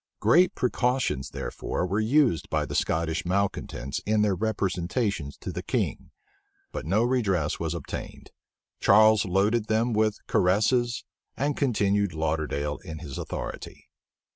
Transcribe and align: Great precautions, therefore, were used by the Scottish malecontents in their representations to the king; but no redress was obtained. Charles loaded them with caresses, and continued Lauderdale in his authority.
Great 0.19 0.55
precautions, 0.55 1.29
therefore, 1.29 1.85
were 1.85 1.99
used 1.99 2.49
by 2.49 2.65
the 2.65 2.73
Scottish 2.73 3.23
malecontents 3.23 3.99
in 4.03 4.23
their 4.23 4.33
representations 4.33 5.37
to 5.37 5.51
the 5.51 5.61
king; 5.61 6.09
but 6.71 6.87
no 6.87 7.03
redress 7.03 7.59
was 7.59 7.75
obtained. 7.75 8.31
Charles 8.79 9.25
loaded 9.25 9.65
them 9.67 9.93
with 9.93 10.17
caresses, 10.25 11.03
and 11.37 11.55
continued 11.55 12.13
Lauderdale 12.15 12.79
in 12.79 12.97
his 12.97 13.19
authority. 13.19 13.89